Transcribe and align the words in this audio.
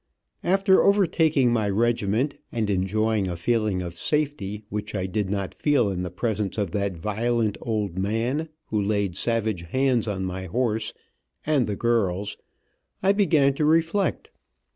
After 0.43 0.81
overtaking 0.81 1.53
my 1.53 1.69
regiment, 1.69 2.35
and 2.51 2.71
enjoying 2.71 3.27
a 3.27 3.35
feeling 3.35 3.83
of 3.83 3.93
safety 3.93 4.63
which 4.69 4.95
I 4.95 5.05
did 5.05 5.29
not 5.29 5.53
feel 5.53 5.91
in 5.91 6.01
the 6.01 6.09
presence 6.09 6.57
of 6.57 6.71
that 6.71 6.97
violent 6.97 7.55
old 7.61 7.99
man 7.99 8.49
who 8.69 8.81
laid 8.81 9.15
savage 9.15 9.61
hands 9.61 10.07
on 10.07 10.25
my 10.25 10.45
horse, 10.47 10.95
and 11.45 11.67
the 11.67 11.75
girls, 11.75 12.35
I 13.03 13.11
began 13.11 13.53
to 13.53 13.65
reflect. 13.65 14.31